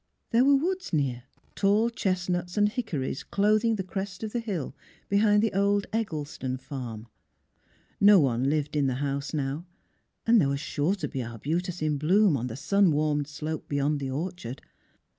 [0.31, 4.75] There were woods near, tall chestnuts and hickories clothing the crest of the hill
[5.09, 7.05] behind the old Eggles ton farm.
[7.99, 9.67] No one lived in the house now,
[10.25, 13.99] and there was sure to be arbutus in bloom on the sun warmed slope beyond
[13.99, 14.63] the orchard.